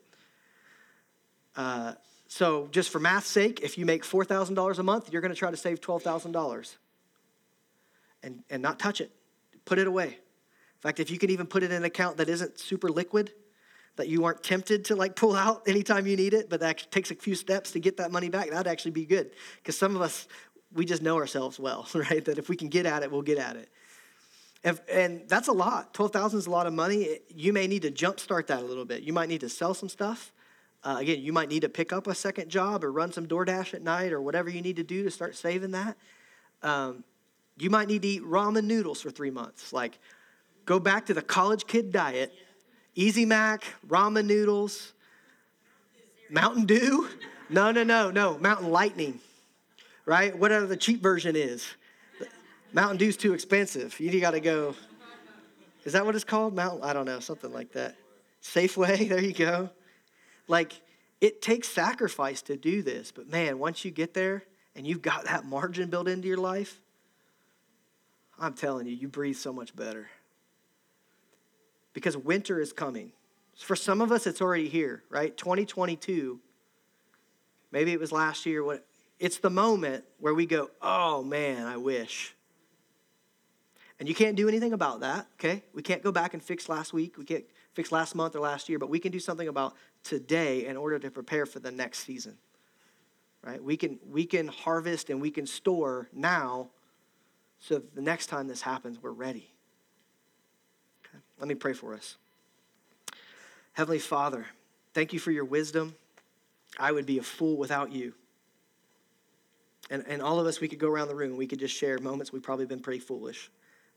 [1.57, 1.95] Uh,
[2.33, 5.51] so, just for math's sake, if you make $4,000 a month, you're going to try
[5.51, 6.77] to save $12,000
[8.23, 9.11] and, and not touch it.
[9.65, 10.07] Put it away.
[10.07, 13.33] In fact, if you can even put it in an account that isn't super liquid,
[13.97, 17.11] that you aren't tempted to like pull out anytime you need it, but that takes
[17.11, 19.33] a few steps to get that money back, that'd actually be good.
[19.57, 20.29] Because some of us,
[20.73, 22.25] we just know ourselves well, right?
[22.25, 23.69] That if we can get at it, we'll get at it.
[24.63, 25.95] If, and that's a lot.
[25.95, 27.19] 12,000 is a lot of money.
[27.35, 29.03] You may need to jumpstart that a little bit.
[29.03, 30.33] You might need to sell some stuff.
[30.83, 33.75] Uh, again, you might need to pick up a second job or run some DoorDash
[33.75, 35.97] at night or whatever you need to do to start saving that.
[36.63, 37.05] Um,
[37.59, 39.73] you might need to eat ramen noodles for three months.
[39.73, 39.99] Like,
[40.65, 42.33] go back to the college kid diet
[42.95, 44.93] Easy Mac, ramen noodles,
[46.31, 47.09] Mountain Dew.
[47.53, 48.39] No, no, no, no.
[48.39, 49.19] Mountain Lightning,
[50.07, 50.39] right?
[50.39, 51.67] Whatever the cheap version is.
[52.73, 53.99] Mountain Dew's too expensive.
[53.99, 54.77] You got to go.
[55.85, 56.55] Is that what it's called?
[56.55, 56.85] Mountain?
[56.85, 57.97] I don't know, something like that.
[58.41, 59.69] Safeway, there you go.
[60.51, 60.81] Like,
[61.21, 64.43] it takes sacrifice to do this, but man, once you get there
[64.75, 66.81] and you've got that margin built into your life,
[68.37, 70.09] I'm telling you, you breathe so much better.
[71.93, 73.13] Because winter is coming.
[73.57, 75.37] For some of us, it's already here, right?
[75.37, 76.41] 2022,
[77.71, 78.81] maybe it was last year.
[79.21, 82.35] It's the moment where we go, oh man, I wish.
[84.01, 85.63] And you can't do anything about that, okay?
[85.75, 87.19] We can't go back and fix last week.
[87.19, 90.65] We can't fix last month or last year, but we can do something about today
[90.65, 92.39] in order to prepare for the next season.
[93.43, 93.63] Right?
[93.63, 96.71] We can we can harvest and we can store now
[97.59, 99.53] so the next time this happens, we're ready.
[101.07, 101.19] Okay?
[101.39, 102.17] Let me pray for us.
[103.75, 104.47] Heavenly Father,
[104.95, 105.95] thank you for your wisdom.
[106.79, 108.15] I would be a fool without you.
[109.91, 111.99] And, and all of us, we could go around the room, we could just share
[111.99, 113.51] moments we've probably been pretty foolish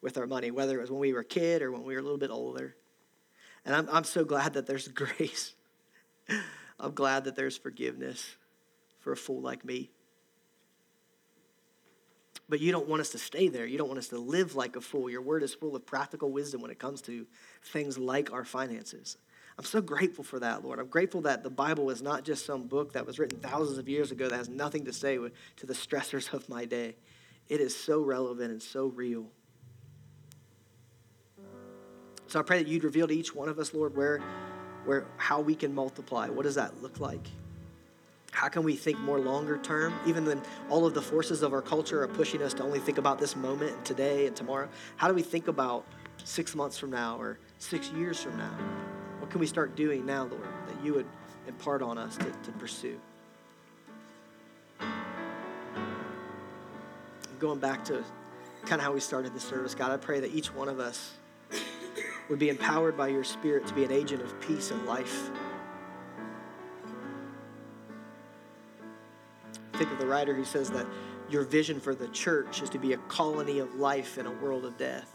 [0.04, 2.00] with our money, whether it was when we were a kid or when we were
[2.00, 2.76] a little bit older.
[3.66, 5.56] And I'm, I'm so glad that there's grace.
[6.80, 8.36] I'm glad that there's forgiveness
[9.00, 9.89] for a fool like me.
[12.50, 13.66] But you don't want us to stay there.
[13.66, 15.10] You don't want us to live like a fool.
[15.10, 17.26] Your word is full of practical wisdom when it comes to
[17.63, 19.18] things like our finances.
[19.58, 20.80] I'm so grateful for that, Lord.
[20.80, 23.88] I'm grateful that the Bible is not just some book that was written thousands of
[23.88, 26.96] years ago that has nothing to say to the stressors of my day.
[27.48, 29.28] It is so relevant and so real.
[32.34, 34.19] So I pray that you'd reveal to each one of us, Lord, where,
[34.86, 36.30] where, how we can multiply.
[36.30, 37.28] What does that look like?
[38.32, 39.93] How can we think more longer term?
[40.08, 42.98] Even when all of the forces of our culture are pushing us to only think
[42.98, 45.86] about this moment and today and tomorrow, how do we think about
[46.24, 48.58] six months from now or six years from now?
[49.19, 51.06] What can we start doing now, Lord, that you would
[51.48, 53.00] impart on us to, to pursue?
[57.38, 58.04] Going back to
[58.65, 61.13] kind of how we started the service, God, I pray that each one of us
[62.34, 65.30] would be empowered by your Spirit to be an agent of peace and life.
[69.74, 70.88] Think of the writer who says that
[71.30, 74.65] your vision for the church is to be a colony of life in a world
[74.65, 75.13] of death.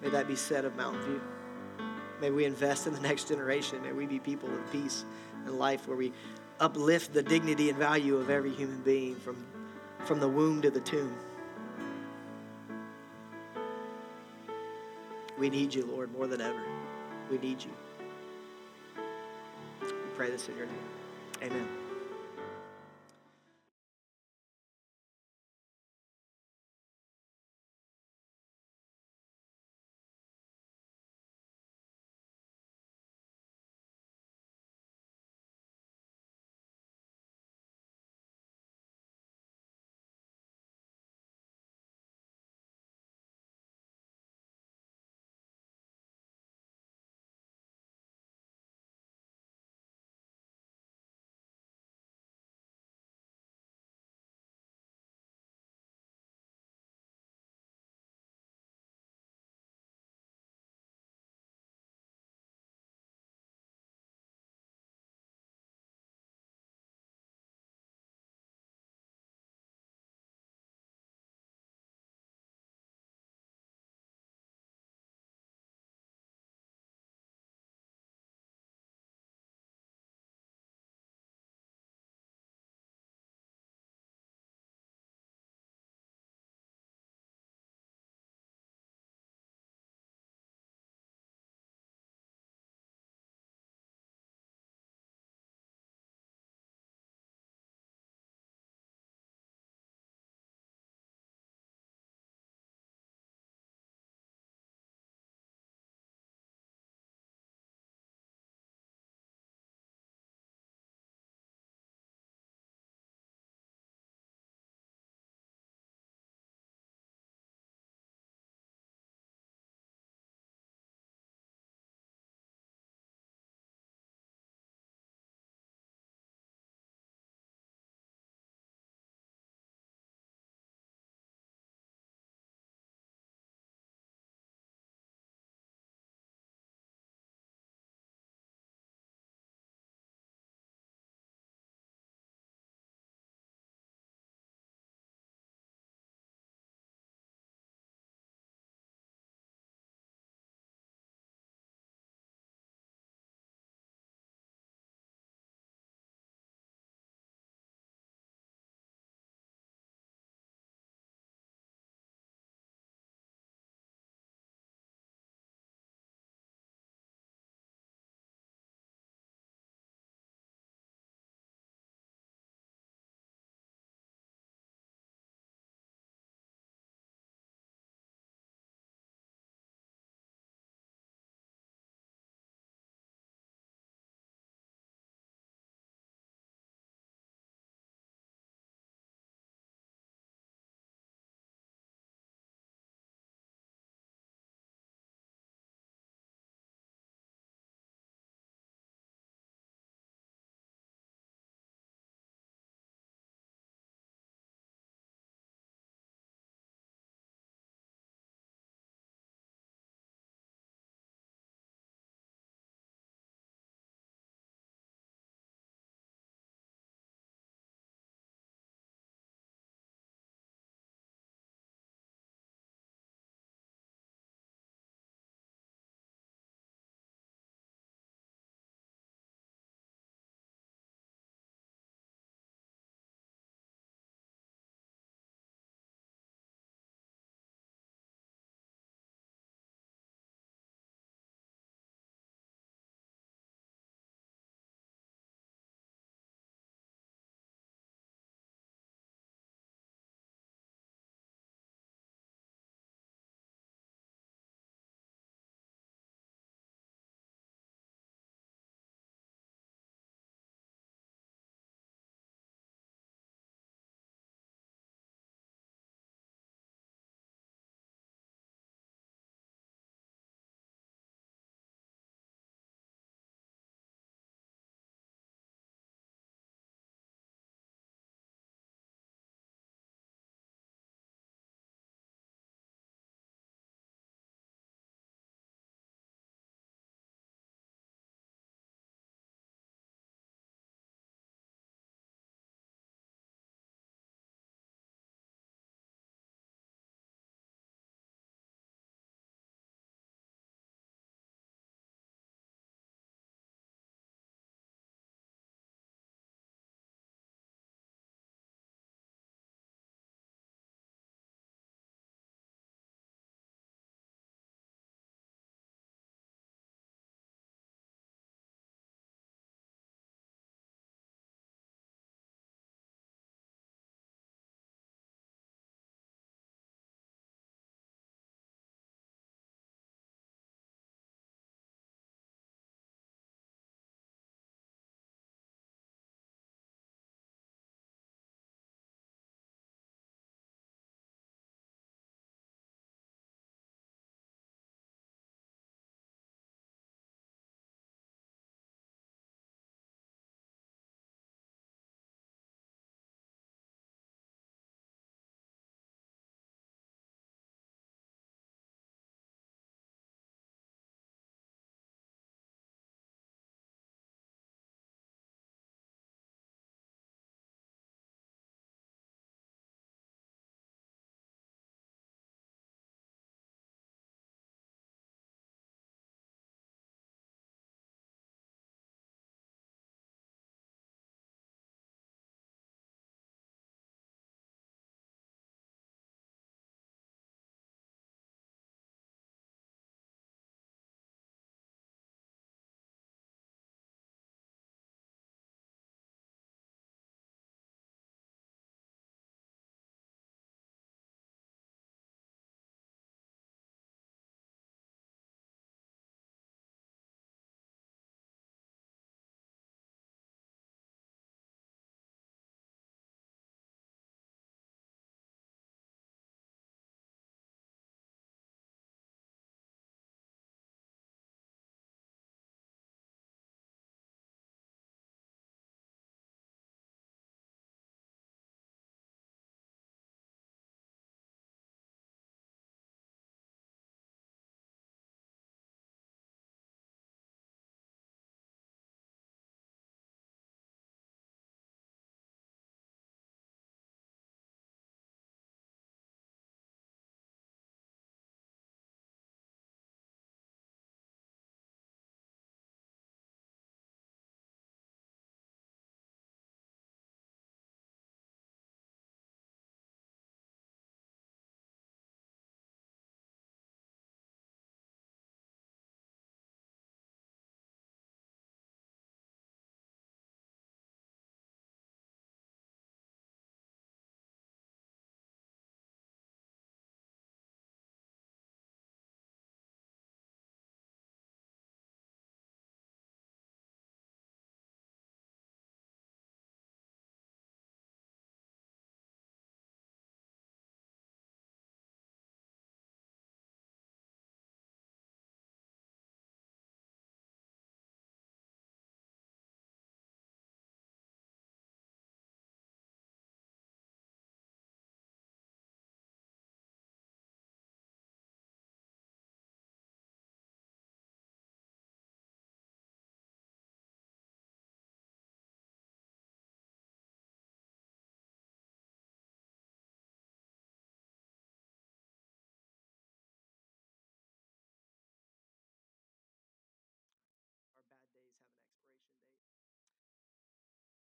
[0.00, 1.20] May that be said of Mountain View.
[2.22, 3.82] May we invest in the next generation.
[3.82, 5.04] May we be people of peace
[5.44, 6.14] and life where we
[6.58, 9.44] uplift the dignity and value of every human being from,
[10.06, 11.14] from the womb to the tomb.
[15.38, 16.62] We need you, Lord, more than ever.
[17.30, 17.70] We need you.
[19.80, 20.76] We pray this in your name.
[21.42, 21.83] Amen.